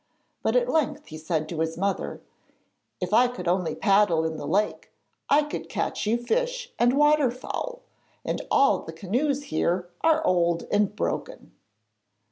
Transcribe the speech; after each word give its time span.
But 0.41 0.55
at 0.55 0.67
length 0.67 1.09
he 1.09 1.17
said 1.19 1.47
to 1.49 1.59
his 1.59 1.77
mother: 1.77 2.21
'If 2.99 3.13
I 3.13 3.27
could 3.27 3.47
only 3.47 3.75
paddle 3.75 4.25
in 4.25 4.35
the 4.37 4.47
lake, 4.47 4.89
I 5.29 5.43
could 5.43 5.69
catch 5.69 6.07
you 6.07 6.17
fish 6.17 6.73
and 6.79 6.97
water 6.97 7.29
fowl; 7.29 7.83
but 8.25 8.41
all 8.49 8.79
the 8.79 8.93
canoes 8.93 9.43
here 9.43 9.91
are 10.03 10.25
old 10.25 10.65
and 10.71 10.95
broken.' 10.95 11.51